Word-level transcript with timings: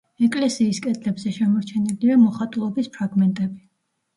ეკლესიის 0.27 0.79
კედლებზე 0.85 1.33
შემორჩენილია 1.35 2.17
მოხატულობის 2.23 2.91
ფრაგმენტები. 2.97 3.63